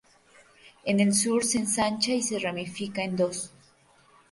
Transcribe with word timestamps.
En 0.83 0.99
el 1.05 1.13
sur 1.13 1.45
se 1.45 1.59
ensancha 1.59 2.11
y 2.11 2.23
se 2.23 2.39
ramifica 2.39 3.03
en 3.03 3.15
dos. 3.17 3.51